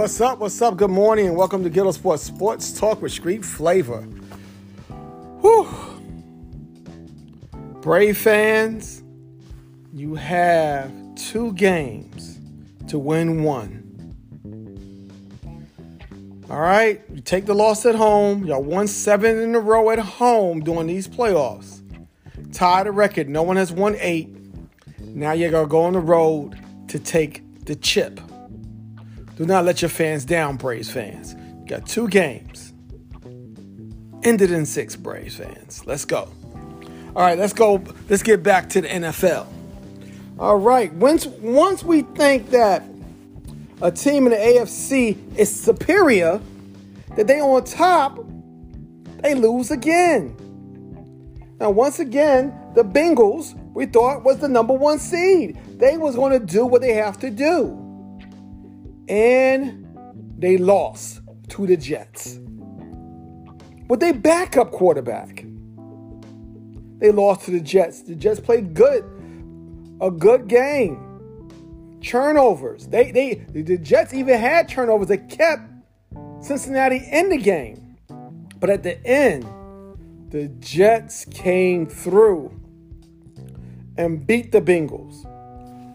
[0.00, 0.38] What's up?
[0.38, 0.78] What's up?
[0.78, 4.00] Good morning and welcome to Ghetto Sports Sports Talk with Street Flavor.
[5.42, 5.68] Whew.
[7.82, 9.02] Brave fans,
[9.92, 12.40] you have two games
[12.88, 14.16] to win one.
[16.48, 18.46] All right, you take the loss at home.
[18.46, 21.82] Y'all won seven in a row at home during these playoffs.
[22.54, 23.28] Tie the record.
[23.28, 24.34] No one has won eight.
[24.98, 26.58] Now you're going to go on the road
[26.88, 28.18] to take the chip.
[29.40, 31.34] Do not let your fans down, Braves fans.
[31.60, 32.74] You got two games.
[34.22, 35.80] Ended in six, Braves fans.
[35.86, 36.28] Let's go.
[37.16, 37.82] All right, let's go.
[38.10, 39.46] Let's get back to the NFL.
[40.38, 42.82] All right, once once we think that
[43.80, 46.38] a team in the AFC is superior,
[47.16, 48.18] that they on top,
[49.22, 50.36] they lose again.
[51.58, 55.58] Now, once again, the Bengals we thought was the number one seed.
[55.78, 57.79] They was going to do what they have to do.
[59.10, 59.86] And
[60.38, 62.38] they lost to the Jets.
[63.88, 65.44] With their backup quarterback.
[66.98, 68.02] They lost to the Jets.
[68.02, 69.04] The Jets played good.
[70.00, 71.98] A good game.
[72.00, 72.86] Turnovers.
[72.86, 75.62] They they the Jets even had turnovers that kept
[76.40, 77.96] Cincinnati in the game.
[78.60, 79.44] But at the end,
[80.28, 82.58] the Jets came through
[83.98, 85.24] and beat the Bengals.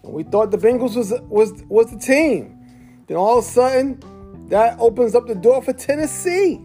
[0.03, 2.55] And we thought the Bengals was was was the team.
[3.08, 4.00] Then all of a sudden,
[4.50, 6.61] that opens up the door for Tennessee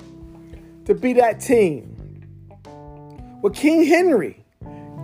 [0.85, 1.97] to be that team.
[3.43, 4.45] With King Henry.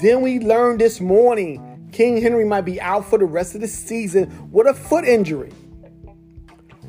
[0.01, 3.69] Then we learned this morning King Henry might be out for the rest of the
[3.69, 5.51] season with a foot injury.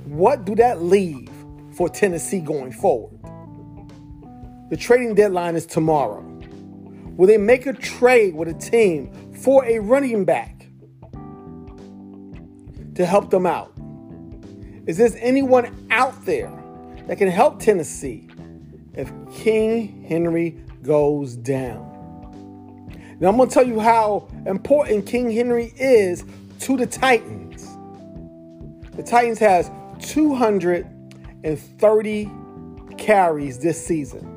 [0.04, 1.30] What do that leave
[1.74, 3.18] for Tennessee going forward?
[4.70, 6.22] The trading deadline is tomorrow.
[7.16, 10.68] Will they make a trade with a team for a running back
[12.96, 13.77] to help them out?
[14.88, 16.52] Is there anyone out there
[17.08, 18.30] that can help Tennessee
[18.94, 21.84] if King Henry goes down?
[23.20, 26.24] Now, I'm going to tell you how important King Henry is
[26.62, 27.68] to the Titans.
[28.96, 29.70] The Titans has
[30.04, 32.32] 230
[32.98, 34.34] carries this season.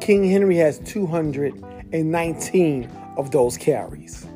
[0.00, 4.26] King Henry has 219 of those carries.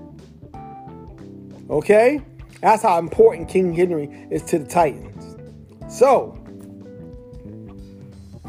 [1.68, 2.20] Okay?
[2.60, 5.15] That's how important King Henry is to the Titans.
[5.88, 6.36] So,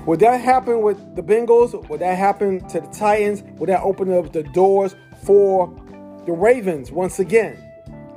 [0.05, 1.87] would that happen with the Bengals?
[1.89, 3.43] Would that happen to the Titans?
[3.59, 5.67] Would that open up the doors for
[6.25, 7.61] the Ravens once again,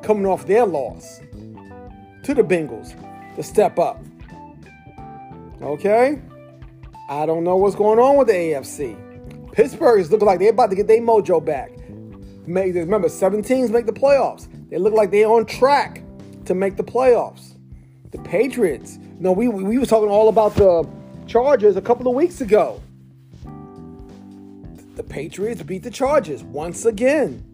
[0.02, 1.20] coming off their loss
[2.22, 2.94] to the Bengals
[3.36, 4.02] to step up?
[5.60, 6.20] Okay?
[7.08, 8.96] I don't know what's going on with the AFC.
[9.52, 11.72] Pittsburgh is looking like they're about to get their mojo back.
[12.46, 14.48] Remember, seven teams make the playoffs.
[14.70, 16.02] They look like they're on track
[16.44, 17.56] to make the playoffs.
[18.12, 18.98] The Patriots.
[19.20, 20.88] No, we we was talking all about the
[21.26, 22.80] Chargers a couple of weeks ago.
[24.96, 27.44] The Patriots beat the Chargers once again.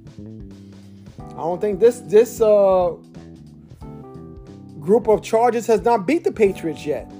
[1.18, 2.94] I don't think this this uh,
[4.78, 7.10] group of Chargers has not beat the Patriots yet.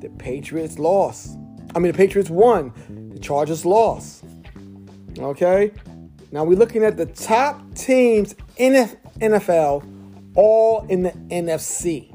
[0.00, 1.36] The Patriots lost.
[1.74, 2.72] I mean, the Patriots won.
[3.12, 4.24] The Chargers lost.
[5.18, 5.72] Okay.
[6.30, 8.88] Now we're looking at the top teams in
[9.18, 9.84] NFL,
[10.36, 12.11] all in the NFC.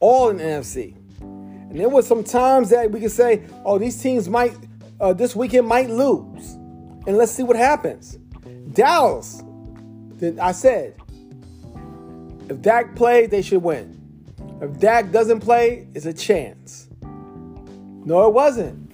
[0.00, 0.94] All in the NFC.
[1.20, 4.56] And there was some times that we could say, oh, these teams might,
[5.00, 6.52] uh, this weekend might lose.
[7.06, 8.18] And let's see what happens.
[8.72, 9.42] Dallas,
[10.40, 10.94] I said,
[12.48, 13.94] if Dak plays, they should win.
[14.62, 16.88] If Dak doesn't play, it's a chance.
[17.02, 18.86] No, it wasn't.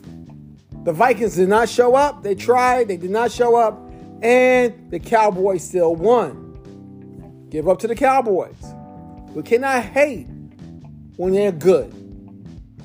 [0.84, 2.22] The Vikings did not show up.
[2.22, 3.80] They tried, they did not show up
[4.24, 7.46] and the Cowboys still won.
[7.50, 8.56] Give up to the Cowboys.
[9.34, 10.26] We cannot hate
[11.16, 11.92] when they're good.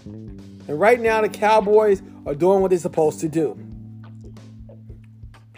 [0.06, 3.58] And right now, the Cowboys are doing what they're supposed to do.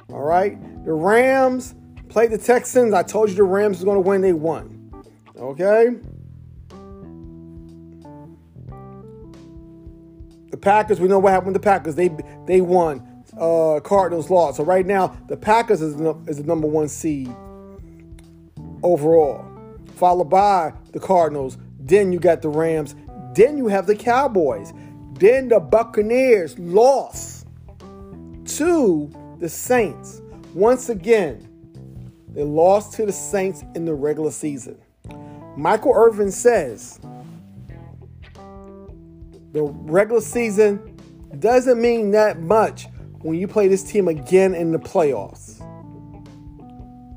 [0.09, 0.57] All right?
[0.85, 1.75] The Rams
[2.09, 2.93] played the Texans.
[2.93, 4.21] I told you the Rams was going to win.
[4.21, 5.03] They won.
[5.37, 5.97] Okay?
[10.51, 11.95] The Packers, we know what happened with the Packers.
[11.95, 12.09] They
[12.45, 14.57] they won uh, Cardinals lost.
[14.57, 15.95] So right now, the Packers is
[16.27, 17.33] is the number one seed
[18.83, 19.45] overall,
[19.95, 21.57] followed by the Cardinals.
[21.83, 22.95] Then you got the Rams.
[23.33, 24.73] Then you have the Cowboys.
[25.13, 27.47] Then the Buccaneers lost
[28.57, 30.21] to the Saints.
[30.53, 31.47] Once again,
[32.29, 34.77] they lost to the Saints in the regular season.
[35.57, 36.99] Michael Irvin says
[39.51, 40.97] the regular season
[41.39, 42.87] doesn't mean that much
[43.21, 45.61] when you play this team again in the playoffs.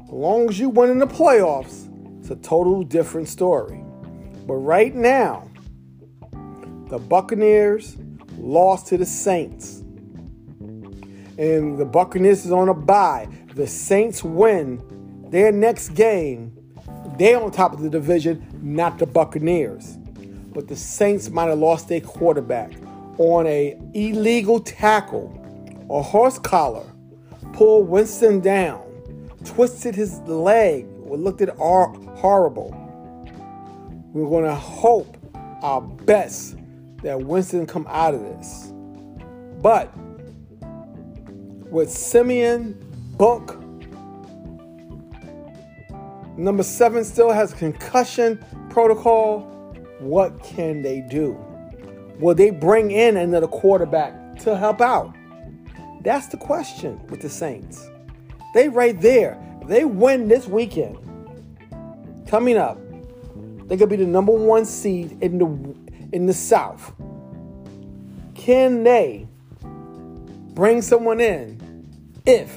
[0.04, 1.88] As long as you win in the playoffs,
[2.20, 3.84] it's a total different story.
[4.46, 5.48] But right now,
[6.88, 7.96] The Buccaneers
[8.38, 9.80] lost to the Saints.
[11.38, 13.26] And the Buccaneers is on a bye.
[13.54, 14.82] The Saints win
[15.30, 16.52] their next game.
[17.18, 19.96] They're on top of the division, not the Buccaneers.
[20.52, 22.72] But the Saints might have lost their quarterback
[23.18, 25.40] on a illegal tackle
[25.88, 26.84] or horse collar,
[27.52, 28.82] pulled Winston down,
[29.44, 32.83] twisted his leg, looked at horrible.
[34.14, 35.16] We're going to hope
[35.60, 36.56] our best
[37.02, 38.72] that Winston come out of this.
[39.60, 39.92] But
[41.68, 42.78] with Simeon
[43.18, 43.60] Book,
[46.38, 48.38] number seven still has concussion
[48.70, 49.40] protocol.
[49.98, 51.36] What can they do?
[52.20, 55.12] Will they bring in another quarterback to help out?
[56.02, 57.90] That's the question with the Saints.
[58.54, 59.36] They right there.
[59.66, 60.98] They win this weekend.
[62.28, 62.78] Coming up,
[63.66, 66.92] they could be the number one seed in the in the South.
[68.34, 69.26] Can they
[70.54, 71.60] bring someone in
[72.26, 72.56] if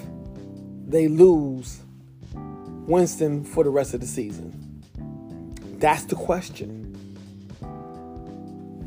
[0.87, 1.81] they lose
[2.33, 4.83] Winston for the rest of the season?
[5.79, 6.83] That's the question.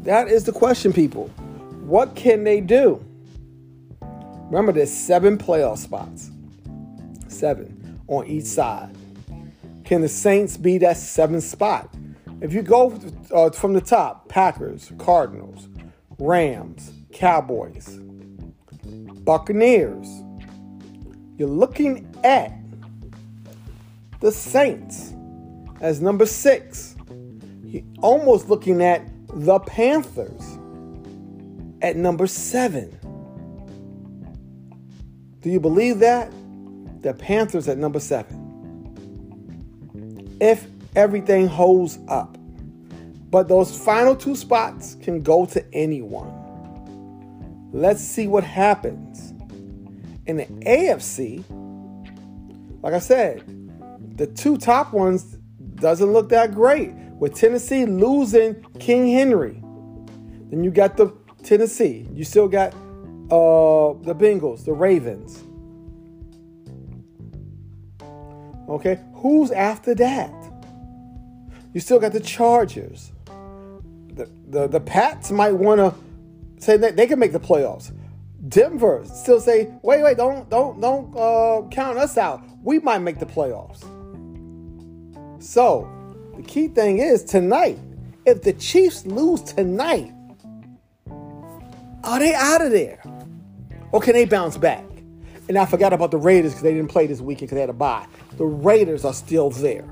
[0.03, 1.29] That is the question, people.
[1.85, 3.05] What can they do?
[4.51, 6.31] Remember, there's seven playoff spots,
[7.29, 8.97] seven on each side.
[9.85, 11.95] Can the Saints be that seventh spot?
[12.41, 12.99] If you go
[13.33, 15.69] uh, from the top, Packers, Cardinals,
[16.19, 17.99] Rams, Cowboys,
[19.25, 20.07] Buccaneers,
[21.37, 22.53] you're looking at
[24.21, 25.13] the Saints
[25.81, 26.97] as number six.
[27.65, 30.59] You're almost looking at the Panthers
[31.83, 32.91] at number seven.
[35.41, 36.33] Do you believe that?
[37.03, 38.51] The Panthers at number seven
[40.41, 40.67] if
[40.97, 42.37] everything holds up.
[43.31, 46.37] But those final two spots can go to anyone.
[47.73, 49.31] Let's see what happens.
[50.27, 51.45] In the AFC,
[52.83, 53.45] like I said,
[54.17, 55.39] the two top ones
[55.77, 56.93] doesn't look that great.
[56.93, 59.63] With Tennessee losing King Henry,
[60.51, 62.09] then you got the Tennessee.
[62.13, 62.73] You still got
[63.31, 65.45] uh, the Bengals, the Ravens.
[68.69, 70.40] Okay, who's after that?
[71.73, 73.13] You still got the Chargers.
[74.15, 75.95] The the, the Pats might want to
[76.63, 77.93] say that they can make the playoffs.
[78.49, 82.43] Denver still say, wait, wait, don't don't don't uh, count us out.
[82.63, 83.83] We might make the playoffs.
[85.43, 85.89] So
[86.37, 87.79] the key thing is tonight.
[88.27, 90.13] If the Chiefs lose tonight,
[92.05, 93.03] are they out of there?
[93.93, 94.85] Or can they bounce back?
[95.49, 97.71] And I forgot about the Raiders because they didn't play this weekend because they had
[97.71, 98.07] a bye.
[98.37, 99.89] The Raiders are still there.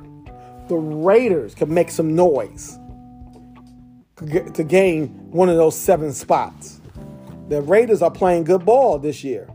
[0.69, 2.79] The Raiders could make some noise
[4.19, 6.81] to gain one of those seven spots.
[7.49, 9.49] The Raiders are playing good ball this year.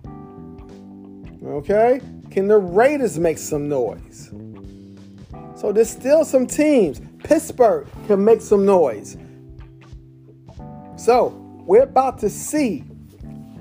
[1.44, 2.02] Okay?
[2.32, 4.32] Can the Raiders make some noise?
[5.56, 7.02] So there's still some teams.
[7.24, 9.18] Pittsburgh can make some noise.
[10.96, 11.28] So
[11.66, 12.84] we're about to see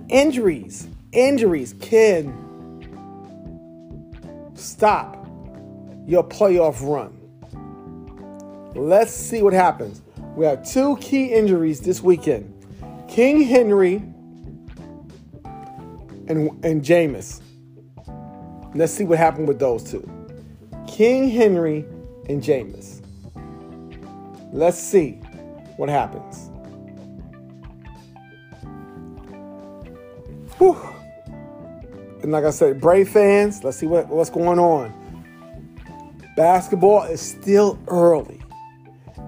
[0.08, 2.32] injuries Injuries can
[4.54, 5.14] stop
[6.06, 7.18] your playoff run.
[8.74, 10.02] Let's see what happens.
[10.34, 12.52] We have two key injuries this weekend
[13.08, 13.96] King Henry
[16.28, 17.40] and, and Jameis.
[18.74, 20.08] Let's see what happened with those two.
[20.86, 21.84] King Henry
[22.28, 23.02] and Jameis.
[24.52, 25.12] Let's see
[25.76, 26.50] what happens.
[30.58, 30.78] Whew.
[32.22, 34.94] And like I said, Brave fans, let's see what, what's going on.
[36.36, 38.41] Basketball is still early.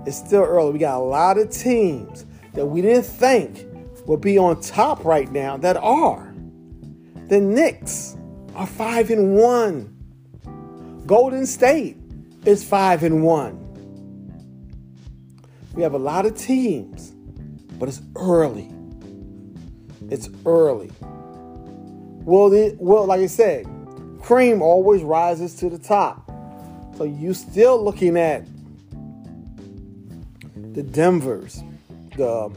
[0.06, 0.73] It's still early.
[0.73, 3.66] We got a lot of teams that we didn't think
[4.06, 6.34] would be on top right now that are.
[7.28, 8.16] The Knicks
[8.54, 9.90] are five and one.
[11.06, 11.96] Golden State
[12.44, 13.61] is five and one.
[15.75, 17.11] We have a lot of teams,
[17.78, 18.70] but it's early.
[20.11, 20.92] It's early.
[21.00, 23.66] Well, it, well, like I said,
[24.23, 26.30] cream always rises to the top.
[26.96, 28.46] So you still looking at
[30.75, 31.62] the Denvers,
[32.16, 32.54] the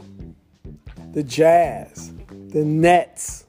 [1.12, 2.12] the Jazz,
[2.48, 3.46] the Nets,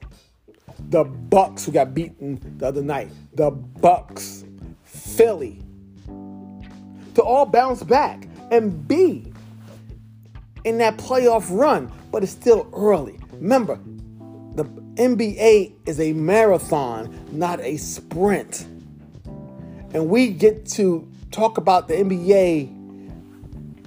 [0.78, 4.44] the Bucks who got beaten the other night, the Bucks,
[4.84, 5.60] Philly,
[6.06, 9.32] to all bounce back and be
[10.64, 13.18] in that playoff run, but it's still early.
[13.32, 13.78] Remember,
[14.54, 18.66] the NBA is a marathon, not a sprint.
[19.92, 22.79] And we get to talk about the NBA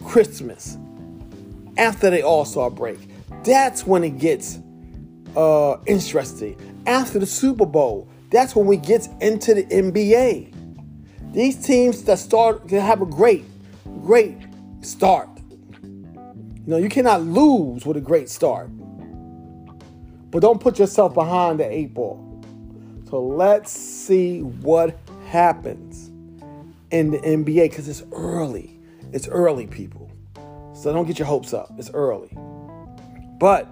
[0.04, 0.78] Christmas
[1.78, 3.00] after the All Star break.
[3.44, 4.60] That's when it gets
[5.36, 6.58] uh, interesting.
[6.86, 10.54] After the Super Bowl, that's when we get into the NBA.
[11.34, 13.46] These teams that start can have a great,
[14.02, 14.38] great
[14.82, 15.30] start.
[15.82, 18.70] You know, you cannot lose with a great start.
[20.32, 22.42] But don't put yourself behind the eight ball.
[23.10, 26.10] So let's see what happens
[26.90, 28.73] in the NBA because it's early.
[29.14, 30.12] It's early, people.
[30.74, 31.72] So don't get your hopes up.
[31.78, 32.36] It's early.
[33.40, 33.68] But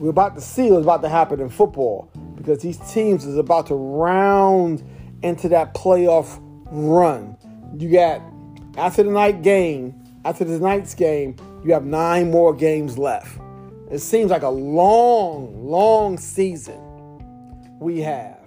[0.00, 3.68] we're about to see what's about to happen in football because these teams is about
[3.68, 4.82] to round
[5.22, 7.36] into that playoff run.
[7.78, 8.20] You got
[8.76, 13.38] after the night game, after the night's game, you have nine more games left.
[13.88, 16.80] It seems like a long, long season
[17.78, 18.40] we have.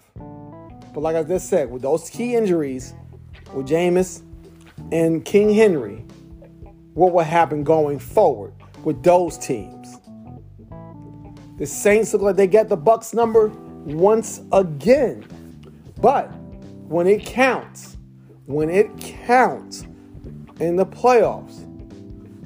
[0.93, 2.93] But like I just said, with those key injuries,
[3.53, 4.21] with Jameis
[4.91, 6.05] and King Henry,
[6.93, 8.53] what will happen going forward
[8.83, 9.97] with those teams?
[11.57, 13.47] The Saints look like they get the Bucs number
[13.85, 15.25] once again.
[16.01, 16.27] But
[16.87, 17.97] when it counts,
[18.45, 19.85] when it counts
[20.59, 21.65] in the playoffs,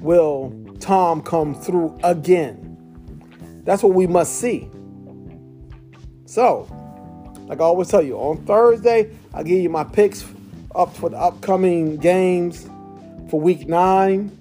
[0.00, 3.62] will Tom come through again?
[3.64, 4.70] That's what we must see.
[6.24, 6.66] So,
[7.46, 10.22] like I always tell you, on Thursday, I'll give you my picks
[10.74, 12.68] up for the upcoming games
[13.30, 14.36] for week nine.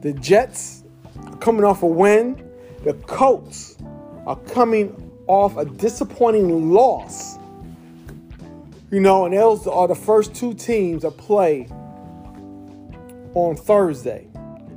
[0.00, 0.84] The Jets
[1.26, 2.50] are coming off a win.
[2.84, 3.76] The Colts
[4.26, 7.38] are coming off a disappointing loss.
[8.90, 11.66] You know, and those are the first two teams that play
[13.34, 14.28] on Thursday.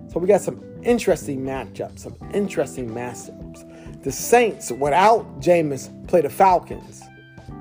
[0.07, 4.03] So we got some interesting matchups, some interesting matchups.
[4.03, 7.01] The Saints, without Jameis, play the Falcons.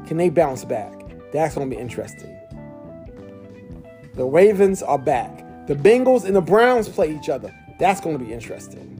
[0.06, 0.92] Can they bounce back?
[1.34, 2.38] That's going to be interesting.
[4.14, 5.66] The Ravens are back.
[5.66, 7.52] The Bengals and the Browns play each other.
[7.80, 8.92] That's going to be interesting.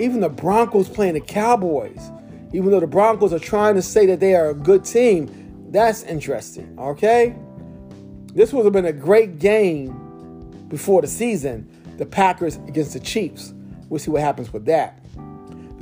[0.00, 2.10] Even the Broncos playing the Cowboys,
[2.54, 6.04] even though the Broncos are trying to say that they are a good team, that's
[6.04, 6.74] interesting.
[6.78, 7.36] Okay?
[8.32, 9.92] This would have been a great game
[10.68, 13.52] before the season, the Packers against the Chiefs.
[13.90, 15.03] We'll see what happens with that.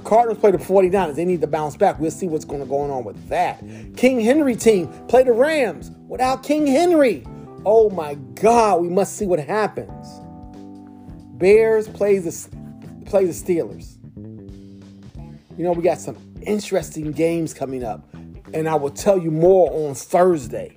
[0.05, 1.15] Cardinals play the 49ers.
[1.15, 1.99] They need to bounce back.
[1.99, 3.63] We'll see what's going to go on with that.
[3.97, 7.25] King Henry team play the Rams without King Henry.
[7.65, 10.21] Oh my God, we must see what happens.
[11.39, 12.57] Bears plays the
[13.07, 13.97] play the Steelers.
[15.57, 18.09] You know, we got some interesting games coming up,
[18.55, 20.77] and I will tell you more on Thursday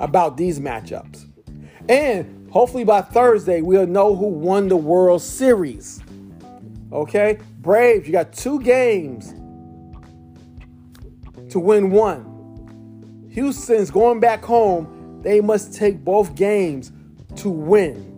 [0.00, 1.26] about these matchups.
[1.88, 6.00] And hopefully by Thursday, we'll know who won the World Series.
[6.92, 7.38] Okay?
[7.58, 9.30] Braves, you got two games
[11.50, 13.28] to win one.
[13.30, 15.20] Houston's going back home.
[15.22, 16.92] They must take both games
[17.36, 18.10] to win.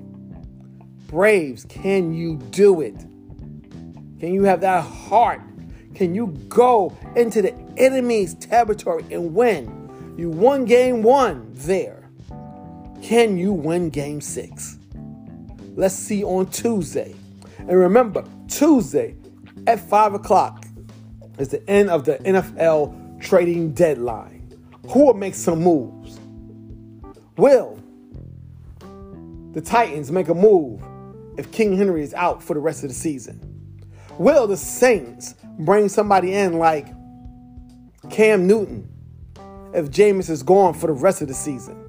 [1.06, 2.98] Braves, can you do it?
[4.18, 5.40] Can you have that heart
[5.94, 10.14] can you go into the enemy's territory and win?
[10.18, 12.10] You won game one there.
[13.00, 14.78] Can you win game six?
[15.76, 17.14] Let's see on Tuesday.
[17.66, 19.16] And remember, Tuesday
[19.66, 20.66] at 5 o'clock
[21.38, 24.52] is the end of the NFL trading deadline.
[24.88, 26.20] Who will make some moves?
[27.36, 27.78] Will
[29.52, 30.82] the Titans make a move
[31.38, 33.40] if King Henry is out for the rest of the season?
[34.18, 36.86] Will the Saints bring somebody in like
[38.10, 38.88] Cam Newton
[39.72, 41.80] if Jameis is gone for the rest of the season?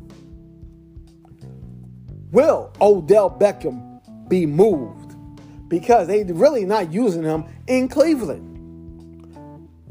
[2.31, 5.04] Will Odell Beckham be moved?
[5.67, 8.51] Because they really not using him in Cleveland.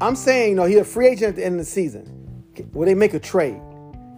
[0.01, 2.43] I'm saying, you know, he's a free agent at the end of the season.
[2.73, 3.61] Will they make a trade?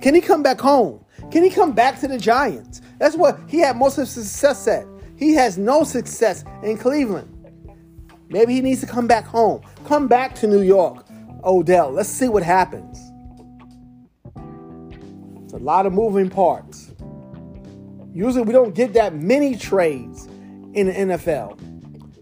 [0.01, 1.03] Can he come back home?
[1.31, 2.81] Can he come back to the Giants?
[2.99, 4.85] That's what he had most of his success at.
[5.17, 7.33] He has no success in Cleveland.
[8.29, 9.61] Maybe he needs to come back home.
[9.85, 11.05] Come back to New York,
[11.43, 11.91] Odell.
[11.91, 12.99] Let's see what happens.
[15.43, 16.91] It's a lot of moving parts.
[18.13, 20.27] Usually we don't get that many trades
[20.77, 21.59] in the NFL.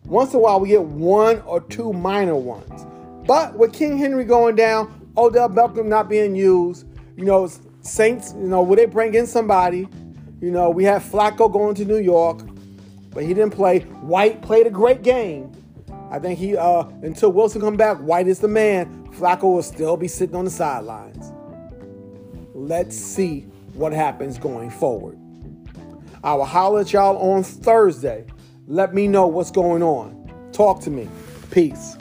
[0.05, 2.85] Once in a while we get one or two minor ones.
[3.27, 6.85] But with King Henry going down, Odell Beckham not being used,
[7.17, 7.49] you know,
[7.81, 9.87] Saints, you know, will they bring in somebody?
[10.41, 12.41] You know, we have Flacco going to New York,
[13.11, 13.79] but he didn't play.
[13.79, 15.51] White played a great game,
[16.11, 19.09] I think he uh until Wilson come back, White is the man.
[19.09, 21.31] Flacco will still be sitting on the sidelines.
[22.53, 23.41] Let's see
[23.73, 25.17] what happens going forward.
[26.23, 28.25] I will holler at y'all on Thursday.
[28.67, 30.49] Let me know what's going on.
[30.51, 31.07] Talk to me.
[31.51, 31.97] Peace.